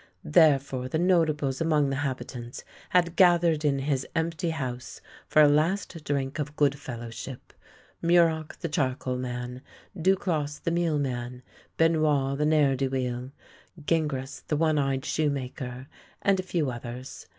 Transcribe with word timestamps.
Therefore, 0.25 0.87
the 0.89 0.97
notables 0.97 1.61
among 1.61 1.91
the 1.91 1.97
habitants 1.97 2.63
had 2.89 3.15
gathered 3.15 3.63
in 3.63 3.77
his 3.77 4.03
empty 4.15 4.49
house 4.49 4.99
for 5.27 5.43
a 5.43 5.47
last 5.47 6.03
drink 6.03 6.39
of 6.39 6.55
good 6.55 6.79
fellowship— 6.79 7.53
Mu 8.01 8.19
roc 8.19 8.57
the 8.57 8.67
charcoalman, 8.67 9.61
Duclosse 9.95 10.57
the 10.63 10.71
mealman, 10.71 11.43
Benoit 11.77 12.35
the 12.35 12.47
ne'er 12.47 12.75
do 12.75 12.89
weel, 12.89 13.29
Gingras 13.79 14.41
the 14.47 14.57
one 14.57 14.79
eyed 14.79 15.05
shoemaker, 15.05 15.85
and 16.23 16.39
a 16.39 16.41
few 16.41 16.71
others. 16.71 17.27